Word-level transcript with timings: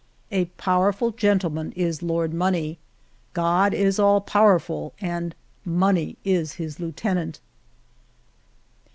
"A 0.31 0.45
powerful 0.57 1.11
gentleman 1.11 1.73
is 1.73 2.01
Lord 2.01 2.33
Money. 2.33 2.79
God 3.33 3.71
is 3.71 3.99
all 3.99 4.19
pow 4.19 4.45
erful 4.45 4.93
and 4.99 5.35
Money 5.63 6.17
is 6.23 6.53
his 6.53 6.79
lieutenant." 6.79 7.39